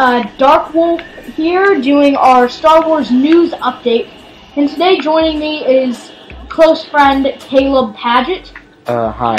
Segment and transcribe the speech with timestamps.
[0.00, 1.02] uh, Dark Wolf
[1.36, 4.08] here doing our Star Wars news update.
[4.56, 6.10] And today joining me is
[6.48, 8.50] close friend Caleb Padgett.
[8.86, 9.36] Uh, hi.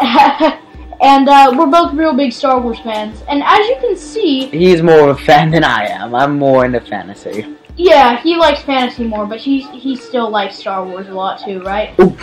[1.02, 3.22] and uh, we're both real big Star Wars fans.
[3.28, 6.14] And as you can see, He's more of a fan than I am.
[6.14, 7.54] I'm more into fantasy.
[7.76, 11.60] yeah, he likes fantasy more, but he he still likes Star Wars a lot too,
[11.62, 11.94] right?
[12.00, 12.18] Oop.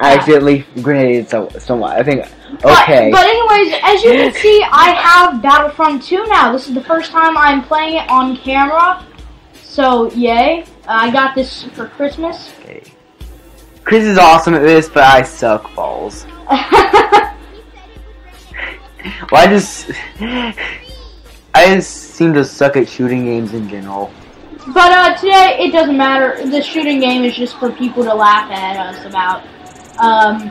[0.00, 1.96] I accidentally grenaded so somewhat.
[1.98, 2.22] I think.
[2.62, 3.10] But- Okay.
[3.12, 6.50] But, anyways, as you can see, I have Battlefront 2 now.
[6.52, 9.06] This is the first time I'm playing it on camera.
[9.62, 10.62] So, yay.
[10.62, 12.52] Uh, I got this for Christmas.
[12.60, 12.82] okay.
[13.84, 16.26] Chris is awesome at this, but I suck balls.
[19.30, 19.90] Well, I just.
[21.54, 24.10] I just seem to suck at shooting games in general.
[24.74, 26.44] but uh, today, it doesn't matter.
[26.50, 29.42] The shooting game is just for people to laugh at us about.
[30.00, 30.50] Um,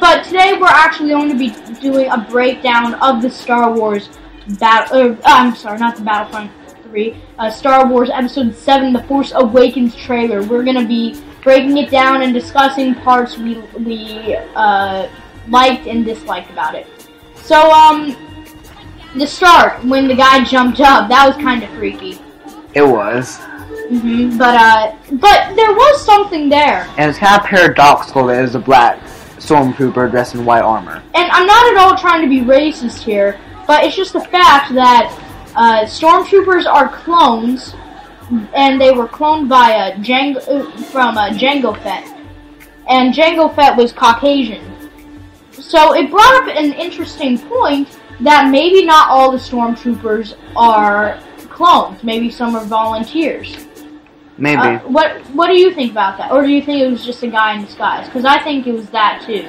[0.00, 4.10] but today, we're actually going to be doing a breakdown of the Star Wars
[4.58, 5.12] battle.
[5.12, 6.50] Uh, I'm sorry, not the Battlefront
[6.82, 7.16] 3.
[7.38, 10.42] Uh, Star Wars Episode 7, The Force Awakens trailer.
[10.42, 15.08] We're going to be breaking it down and discussing parts we, we uh,
[15.48, 16.86] liked and disliked about it.
[17.36, 18.16] So, um,
[19.16, 22.18] the start, when the guy jumped up, that was kind of freaky.
[22.74, 23.38] It was.
[23.88, 26.86] Hmm But, uh, but there was something there.
[26.98, 29.00] And it's kind of paradoxical that it was a black
[29.38, 31.02] stormtrooper dressed in white armor.
[31.14, 34.74] And I'm not at all trying to be racist here, but it's just the fact
[34.74, 35.12] that
[35.56, 37.74] uh, stormtroopers are clones,
[38.54, 42.04] and they were cloned by uh, Jango, uh, from uh, Jango Fett,
[42.88, 44.64] and Jango Fett was Caucasian.
[45.52, 52.02] So it brought up an interesting point that maybe not all the stormtroopers are clones.
[52.04, 53.67] Maybe some are volunteers.
[54.38, 54.60] Maybe.
[54.60, 56.30] Uh, what What do you think about that?
[56.32, 58.06] Or do you think it was just a guy in disguise?
[58.06, 59.44] Because I think it was that too.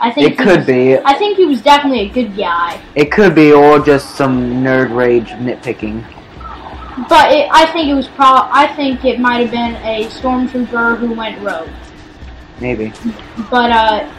[0.00, 0.96] I think it could was- be.
[0.98, 4.94] I think he was definitely a good guy, It could be, or just some nerd
[4.94, 6.04] rage nitpicking.
[7.08, 8.26] but it, I think it was pro.
[8.26, 11.68] I think it might have been a stormtrooper who went rogue.
[12.60, 12.92] Maybe.
[13.50, 14.10] But uh,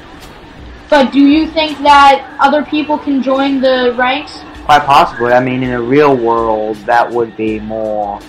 [0.89, 4.39] but do you think that other people can join the ranks?
[4.65, 5.31] Quite possibly.
[5.31, 8.19] I mean, in a real world, that would be more.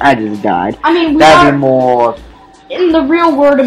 [0.00, 0.78] I just died.
[0.84, 2.16] I mean, we That'd are be more.
[2.70, 3.60] in the real world.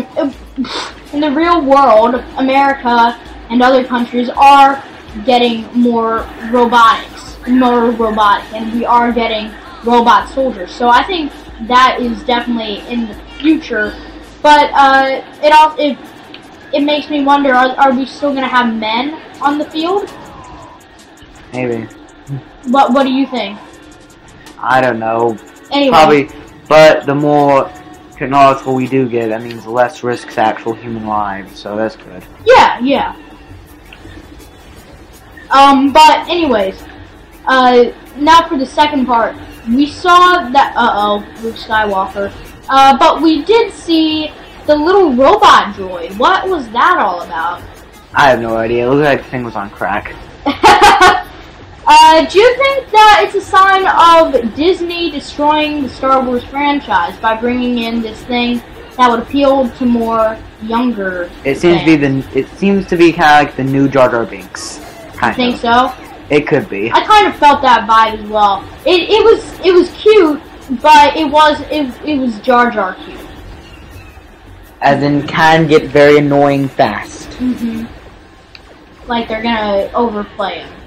[1.14, 3.20] In the real world, America
[3.50, 4.82] and other countries are
[5.26, 9.52] getting more robotics, more robotic, and we are getting
[9.84, 10.72] robot soldiers.
[10.74, 11.34] So I think
[11.68, 13.94] that is definitely in the future.
[14.42, 15.98] But uh, it all it
[16.74, 20.10] it makes me wonder: Are, are we still going to have men on the field?
[21.52, 21.84] Maybe.
[22.68, 23.60] What What do you think?
[24.58, 25.38] I don't know.
[25.72, 26.30] Anyway, Probably.
[26.68, 27.72] But the more
[28.12, 32.24] technological we do get, that means less risks to actual human lives, so that's good.
[32.46, 33.16] Yeah, yeah.
[35.50, 36.82] Um, but anyways,
[37.46, 39.36] uh, now for the second part,
[39.68, 40.74] we saw that.
[40.76, 42.32] Uh oh, Luke Skywalker.
[42.70, 44.32] Uh, but we did see
[44.66, 46.18] the little robot droid.
[46.18, 47.62] What was that all about?
[48.14, 48.86] I have no idea.
[48.86, 50.16] It looked like the thing was on crack.
[51.92, 57.18] Uh, do you think that it's a sign of Disney destroying the Star Wars franchise
[57.20, 58.62] by bringing in this thing
[58.98, 61.30] that would appeal to more younger?
[61.44, 62.40] It seems to be the.
[62.40, 64.80] It seems to be kind of like the new Jar Jar Binks.
[65.22, 65.62] I think of.
[65.62, 65.94] so.
[66.30, 66.90] It could be.
[66.92, 68.64] I kind of felt that vibe as well.
[68.86, 70.42] It it was it was cute,
[70.82, 73.20] but it was it, it was Jar Jar cute.
[74.82, 77.34] As in, can get very annoying fast.
[77.34, 77.84] hmm
[79.08, 80.81] Like they're gonna overplay him.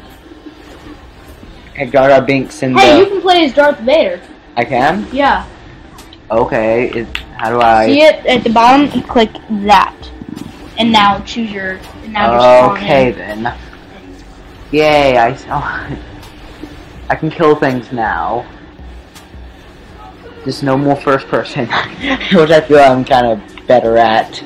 [1.74, 2.98] Hey, Jar Jar Binks in Hey, the.
[3.00, 4.20] you can play as Darth Vader.
[4.56, 5.08] I can.
[5.12, 5.44] Yeah.
[6.30, 6.88] Okay.
[6.90, 7.86] Is, how do I?
[7.86, 8.88] See it at the bottom?
[8.96, 9.32] You click
[9.66, 9.96] that,
[10.78, 11.80] and now choose your.
[12.04, 13.52] And now Okay then.
[14.70, 15.18] Yay!
[15.18, 15.98] I oh,
[17.10, 18.46] I can kill things now.
[20.44, 21.66] Just no more first person,
[22.32, 24.42] which I feel I'm kind of better at.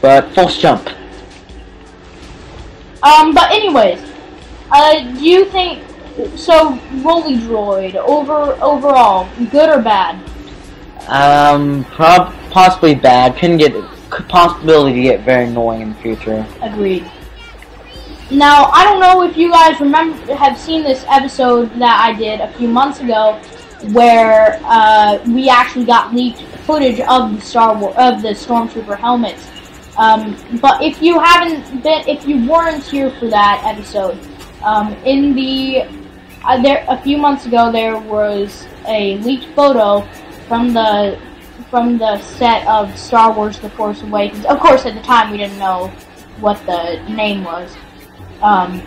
[0.00, 0.88] But false jump.
[3.02, 4.05] Um, but anyways,
[4.70, 5.82] uh, do you think
[6.36, 6.78] so?
[7.02, 10.22] Rolly Droid over overall, good or bad?
[11.08, 13.36] Um, prob possibly bad.
[13.36, 13.74] Can get
[14.28, 16.46] possibility to get very annoying in the future.
[16.62, 17.08] Agreed.
[18.30, 22.40] Now, I don't know if you guys remember have seen this episode that I did
[22.40, 23.40] a few months ago,
[23.92, 29.48] where uh, we actually got leaked footage of the Star War of the Stormtrooper helmets.
[29.96, 34.18] Um, but if you haven't been, if you weren't here for that episode,
[34.66, 35.82] um, in the
[36.44, 40.00] uh, there a few months ago there was a leaked photo
[40.48, 41.18] from the
[41.70, 44.44] from the set of Star Wars: The Force Awakens.
[44.44, 45.88] Of course, at the time we didn't know
[46.40, 47.74] what the name was.
[48.42, 48.82] Um,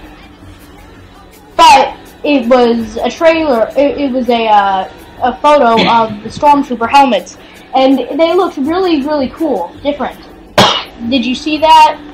[1.55, 3.69] but it was a trailer.
[3.77, 4.91] It, it was a uh,
[5.23, 7.37] a photo of the stormtrooper helmets,
[7.73, 10.19] and they looked really really cool, different.
[11.09, 12.08] Did you see that?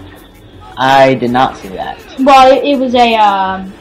[0.77, 1.97] I did not see that.
[2.19, 3.73] Well, it, it was a um,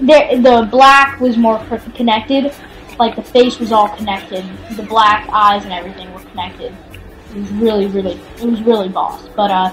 [0.00, 1.58] the the black was more
[1.94, 2.52] connected,
[2.98, 4.44] like the face was all connected.
[4.76, 6.74] The black eyes and everything were connected.
[7.30, 9.26] It was really, really, it was really boss.
[9.36, 9.72] But uh,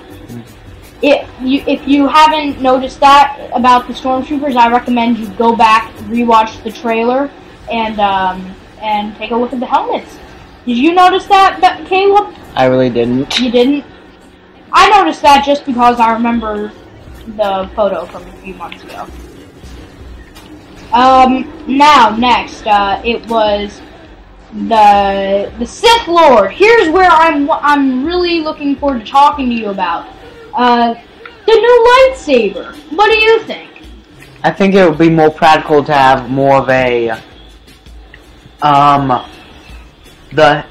[1.01, 5.93] it you if you haven't noticed that about the stormtroopers, I recommend you go back,
[6.07, 7.29] rewatch the trailer,
[7.71, 10.17] and um, and take a look at the helmets.
[10.65, 12.35] Did you notice that, Caleb?
[12.55, 13.39] I really didn't.
[13.39, 13.85] You didn't.
[14.71, 16.71] I noticed that just because I remember
[17.27, 19.07] the photo from a few months ago.
[20.91, 23.81] Um, now next, uh, it was
[24.51, 26.51] the the Sith Lord.
[26.51, 30.07] Here's where I'm I'm really looking forward to talking to you about.
[30.53, 30.95] Uh,
[31.45, 32.75] the new lightsaber.
[32.95, 33.83] What do you think?
[34.43, 37.11] I think it would be more practical to have more of a
[38.61, 39.25] um
[40.33, 40.65] the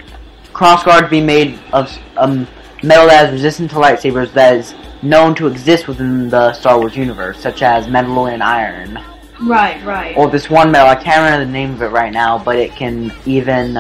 [0.52, 2.46] crossguard be made of um
[2.82, 6.96] metal that is resistant to lightsabers that is known to exist within the Star Wars
[6.96, 8.98] universe, such as metal and iron.
[9.40, 10.16] Right, right.
[10.16, 12.72] Or this one metal, I can't remember the name of it right now, but it
[12.72, 13.78] can even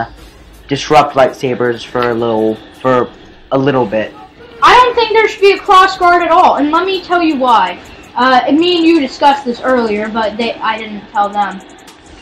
[0.68, 3.10] disrupt lightsabers for a little for
[3.50, 4.14] a little bit.
[4.62, 7.22] I don't think there should be a cross guard at all, and let me tell
[7.22, 7.80] you why.
[8.14, 11.60] Uh, and me and you discussed this earlier, but they, I didn't tell them.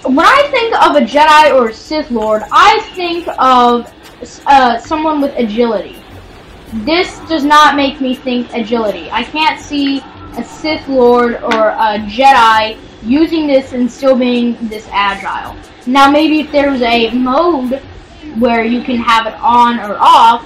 [0.02, 3.92] When I think of a Jedi or a Sith Lord, I think of
[4.46, 6.02] uh, someone with agility.
[6.72, 9.10] This does not make me think agility.
[9.10, 10.02] I can't see
[10.36, 15.56] a Sith Lord or a Jedi using this and still being this agile.
[15.86, 17.80] Now, maybe if there was a mode
[18.38, 20.42] where you can have it on or off,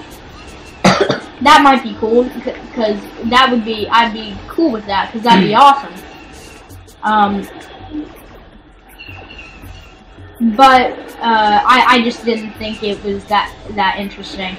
[0.82, 3.00] that might be cool because
[3.30, 5.94] that would be I'd be cool with that because that'd be awesome.
[7.02, 7.48] Um,
[10.56, 14.56] but uh, I I just didn't think it was that that interesting.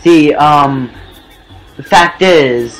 [0.00, 0.90] See, um,
[1.82, 2.78] the fact is,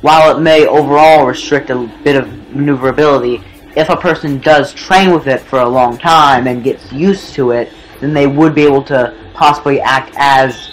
[0.00, 3.42] while it may overall restrict a bit of maneuverability,
[3.76, 7.50] if a person does train with it for a long time and gets used to
[7.50, 10.70] it, then they would be able to possibly act as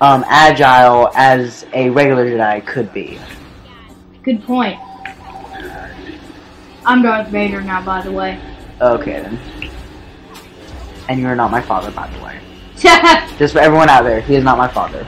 [0.00, 3.18] um, agile as a regular Jedi could be.
[4.22, 4.78] Good point.
[6.86, 8.40] I'm Darth Vader now, by the way.
[8.80, 9.40] Okay then.
[11.08, 12.40] And you're not my father, by the way.
[13.38, 15.04] Just for everyone out there, he is not my father.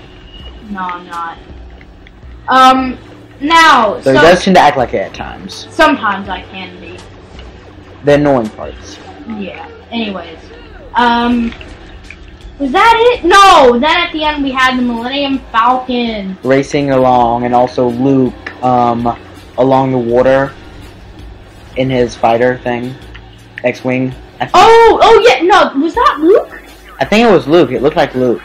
[0.70, 1.38] no, I'm not.
[2.50, 2.98] Um,
[3.40, 5.66] now, So he does tend to act like it at times.
[5.70, 6.98] sometimes I can be.
[8.04, 8.98] The annoying parts.
[9.38, 9.66] Yeah.
[9.90, 10.38] Anyways,
[10.94, 11.54] um,
[12.58, 13.24] was that it?
[13.24, 13.78] No.
[13.78, 16.36] Then at the end we had the Millennium Falcon.
[16.42, 19.16] Racing along, and also Luke, um,
[19.58, 20.52] along the water
[21.76, 22.94] in his fighter thing.
[23.64, 24.14] X-Wing.
[24.54, 25.42] Oh, oh yeah.
[25.42, 26.60] No, was that Luke?
[26.98, 27.70] I think it was Luke.
[27.70, 28.42] It looked like Luke.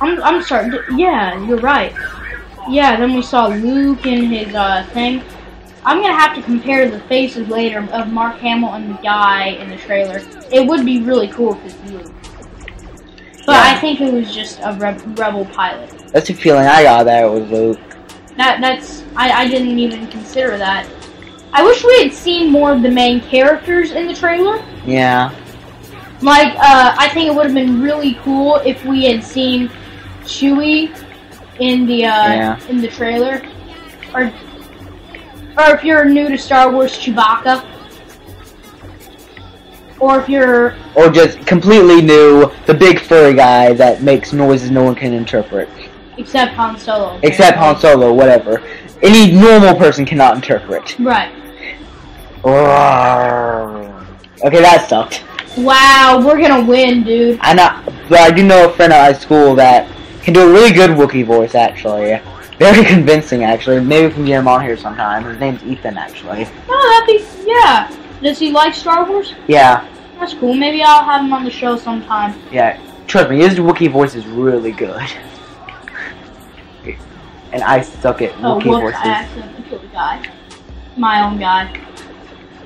[0.00, 0.70] I'm, I'm sorry.
[0.96, 1.94] Yeah, you're right.
[2.68, 2.96] Yeah.
[2.96, 5.22] Then we saw Luke in his uh thing.
[5.84, 9.68] I'm gonna have to compare the faces later of Mark Hamill and the guy in
[9.68, 10.22] the trailer.
[10.50, 12.12] It would be really cool if it's Luke.
[13.46, 13.62] But Yeah.
[13.76, 15.90] I think it was just a re- rebel pilot.
[16.12, 17.78] That's the feeling I got that it was Luke.
[18.36, 20.88] That that's I, I didn't even consider that.
[21.52, 24.64] I wish we had seen more of the main characters in the trailer.
[24.84, 25.32] Yeah.
[26.20, 29.68] Like, uh, I think it would have been really cool if we had seen
[30.22, 30.88] Chewie
[31.60, 32.58] in the uh, Yeah.
[32.68, 33.42] in the trailer,
[34.14, 34.32] or
[35.56, 37.64] or if you're new to Star Wars, Chewbacca,
[40.00, 44.82] or if you're Or just completely new, the big furry guy that makes noises no
[44.82, 45.68] one can interpret.
[46.18, 47.18] except Han Solo.
[47.22, 48.62] Except Han Solo, whatever.
[49.02, 50.96] Any normal person cannot interpret.
[50.98, 51.32] Right.
[54.44, 55.24] Okay, that sucked.
[55.56, 57.38] Wow, we're gonna win, dude.
[57.40, 59.88] I know, but I do know a friend at high school that
[60.24, 62.20] can do a really good Wookiee voice, actually.
[62.58, 63.80] Very convincing, actually.
[63.80, 65.24] Maybe we can get him on here sometime.
[65.24, 66.46] His name's Ethan, actually.
[66.68, 67.90] Oh, that'd be yeah.
[68.22, 69.34] Does he like Star Wars?
[69.48, 69.86] Yeah,
[70.18, 70.54] That's cool.
[70.54, 72.40] Maybe I'll have him on the show sometime.
[72.50, 72.80] yeah.
[73.06, 75.02] Trust me, his Wookiee voice is really good.
[77.52, 78.96] And I suck at Oh, Wookiee whoops!
[78.96, 79.06] I voices.
[79.06, 80.28] accidentally killed a guy.
[80.96, 81.80] My own guy.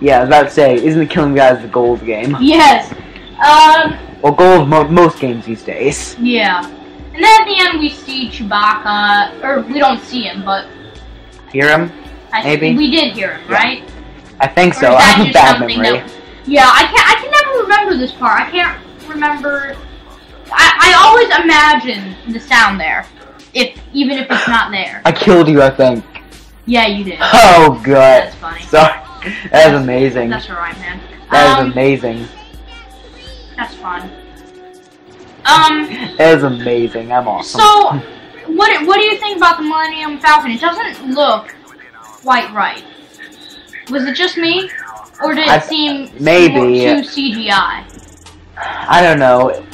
[0.00, 2.37] Yeah, I was about to say, isn't the killing guys the goal of the game?
[2.41, 2.93] Yes.
[3.45, 3.99] Um.
[4.23, 6.17] Or goal of mo- most games these days.
[6.21, 6.62] Yeah.
[7.19, 10.69] And then at the end we see Chewbacca, or we don't see him, but
[11.51, 11.91] Hear him?
[12.33, 12.77] I Maybe.
[12.77, 13.57] we did hear him, Yeah.
[13.57, 13.91] right?
[14.39, 14.95] I think so.
[14.95, 15.99] I have a bad memory.
[15.99, 16.09] that-
[16.47, 18.41] Yeah, I can I can never remember this part.
[18.41, 19.75] I can't remember.
[20.53, 23.05] I I always imagine the sound there,
[23.53, 25.03] if even if it's not there.
[25.05, 26.05] I killed you, I think.
[26.67, 27.19] Yeah, you did.
[27.21, 27.97] Oh, good.
[27.97, 28.63] That's funny.
[28.63, 28.95] Sorry.
[29.51, 30.31] That is amazing.
[30.31, 31.01] That's alright, man.
[31.33, 32.29] That um, is amazing.
[33.57, 34.09] That's fun.
[35.49, 35.87] Um,
[36.19, 37.12] That is amazing.
[37.12, 37.61] I'm awesome.
[37.61, 37.93] so,
[38.55, 40.50] what what do you think about the Millennium Falcon?
[40.50, 41.55] It doesn't look
[42.23, 42.85] quite right.
[43.90, 44.71] Was it just me?
[45.23, 46.81] Or did it I- seem maybe.
[46.81, 47.85] too CGI?
[48.61, 49.49] I don't know.
[49.49, 49.64] It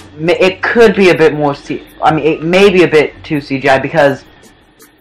[0.41, 1.55] It could be a bit more.
[1.55, 4.25] C- I mean, it may be a bit too CGI because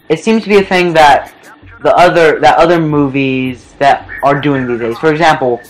[0.10, 1.34] it seems to be a thing that
[1.84, 4.98] the other that other movies that are doing these days.
[4.98, 5.62] For example,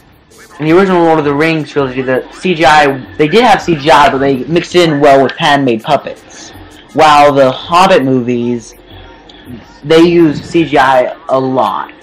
[0.60, 4.19] in the original Lord of the Rings trilogy, the CGI they did have CGI, but
[4.19, 6.51] they mixed it in well with handmade puppets.
[6.93, 8.75] While the Hobbit movies,
[9.83, 11.93] they use CGI a lot,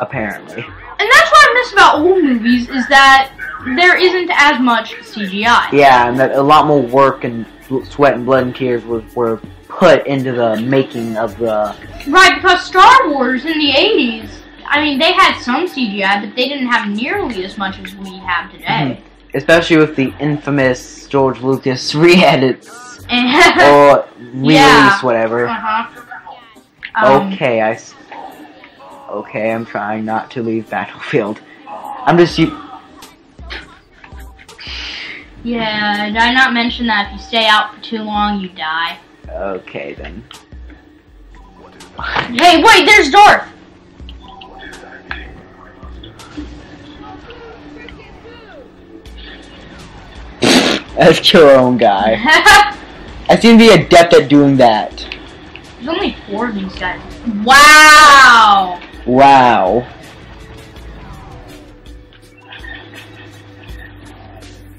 [0.00, 0.62] apparently.
[0.62, 3.32] And that's what I miss about old movies is that
[3.76, 5.72] there isn't as much CGI.
[5.72, 7.46] Yeah, and that a lot more work and
[7.88, 11.74] sweat and blood and tears were, were put into the making of the.
[12.08, 14.28] Right, because Star Wars in the 80s,
[14.74, 18.16] I mean, they had some CGI, but they didn't have nearly as much as we
[18.18, 19.02] have today.
[19.34, 22.68] Especially with the infamous George Lucas re-edits
[23.12, 24.98] or release, Yeah.
[25.02, 25.46] whatever.
[25.46, 26.00] uh-huh.
[26.94, 27.72] Um, okay, I.
[27.72, 27.94] s-
[29.10, 31.38] Okay, I'm trying not to leave Battlefield.
[31.68, 32.58] I'm just you.
[35.44, 38.98] Yeah, did I not mention that if you stay out for too long, you die?
[39.28, 40.24] Okay then.
[42.38, 43.46] Hey, wait, there's Darth!
[50.98, 52.16] Let's kill our own guy.
[53.28, 54.96] I seem to be adept at doing that.
[55.76, 57.00] There's only four of these guys.
[57.44, 58.80] Wow!
[59.06, 59.86] Wow.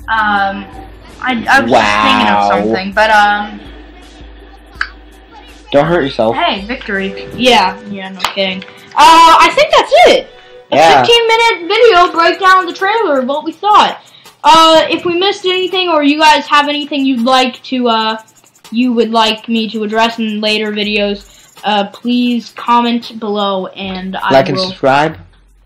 [0.08, 0.66] Um,
[1.22, 1.80] I, I was Wow.
[1.80, 3.60] just thinking of something, but um,
[5.72, 6.36] Don't hurt yourself.
[6.36, 7.28] hey, victory.
[7.36, 8.64] Yeah, yeah, no kidding.
[8.64, 10.28] Uh, I think that's it.
[10.72, 11.04] A Yeah.
[11.04, 14.02] 15 minute video breakdown of the trailer of what we thought.
[14.44, 18.18] Uh, if we missed anything or you guys have anything you'd like to, uh,
[18.72, 24.32] you would like me to address in later videos, uh, please comment below and I
[24.34, 25.18] Like and subscribe,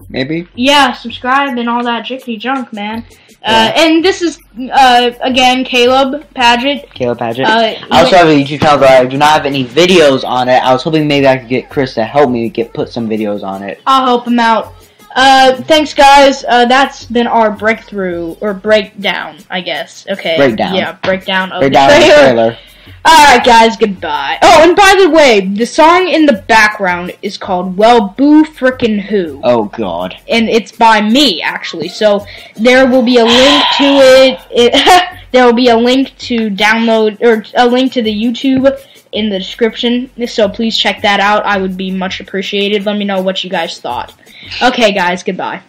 [0.10, 0.48] maybe.
[0.55, 3.03] Yeah, subscribe and all that jiggly junk, man.
[3.43, 3.81] Uh, Yeah.
[3.84, 4.39] and this is,
[4.74, 6.91] uh, again, Caleb Padgett.
[6.93, 7.46] Caleb Padgett.
[7.46, 10.50] Uh, I also have a YouTube channel, but I do not have any videos on
[10.50, 10.62] it.
[10.63, 13.43] I was hoping maybe I could get Chris to help me get put some videos
[13.43, 13.79] on it.
[13.88, 14.74] I'll help him out.
[15.17, 16.45] Uh, thanks, guys.
[16.47, 20.05] Uh, that's been our breakthrough or breakdown, I guess.
[20.07, 20.38] Okay.
[20.38, 20.75] Breakdown.
[20.75, 22.21] Yeah, breakdown of Right the down in the trailer.
[22.33, 22.57] trailer.
[23.05, 23.75] All right, guys.
[23.77, 24.38] Goodbye.
[24.43, 29.00] Oh, and by the way, the song in the background is called "Well Boo Frickin'
[29.01, 30.15] Who," Oh God.
[30.29, 31.89] and it's by me actually.
[31.89, 34.39] So there will be a link to it.
[34.51, 38.77] it there will be a link to download or a link to the YouTube
[39.17, 40.09] in the description.
[40.27, 41.45] So please check that out.
[41.45, 42.86] I would be much appreciated.
[42.86, 44.13] Let me know what you guys thought.
[44.62, 45.24] Okay, guys.
[45.24, 45.62] Goodbye.